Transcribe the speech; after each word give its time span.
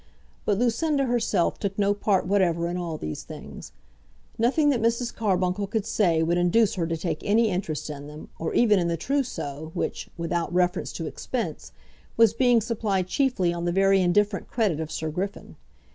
But 0.45 0.57
Lucinda 0.57 1.05
herself 1.05 1.59
took 1.59 1.77
no 1.77 1.93
part 1.93 2.25
whatever 2.25 2.67
in 2.67 2.75
all 2.75 2.97
these 2.97 3.21
things. 3.21 3.71
Nothing 4.39 4.71
that 4.71 4.81
Mrs. 4.81 5.13
Carbuncle 5.13 5.67
could 5.67 5.85
say 5.85 6.23
would 6.23 6.39
induce 6.39 6.73
her 6.73 6.87
to 6.87 6.97
take 6.97 7.23
any 7.23 7.49
interest 7.51 7.87
in 7.87 8.07
them, 8.07 8.29
or 8.39 8.55
even 8.55 8.79
in 8.79 8.87
the 8.87 8.97
trousseau, 8.97 9.69
which, 9.75 10.09
without 10.17 10.51
reference 10.51 10.91
to 10.93 11.05
expense, 11.05 11.71
was 12.17 12.33
being 12.33 12.61
supplied 12.61 13.05
chiefly 13.05 13.53
on 13.53 13.65
the 13.65 13.71
very 13.71 14.01
indifferent 14.01 14.47
credit 14.49 14.79
of 14.79 14.91
Sir 14.91 15.11
Griffin. 15.11 15.55